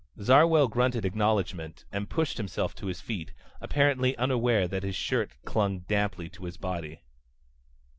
Zarwell 0.19 0.67
grunted 0.67 1.05
acknowledgment 1.05 1.85
and 1.91 2.09
pushed 2.09 2.37
himself 2.37 2.73
to 2.73 2.87
his 2.87 3.01
feet, 3.01 3.33
apparently 3.61 4.17
unaware 4.17 4.67
that 4.67 4.81
his 4.81 4.95
shirt 4.95 5.33
clung 5.45 5.81
damply 5.81 6.27
to 6.29 6.45
his 6.45 6.57
body. 6.57 7.01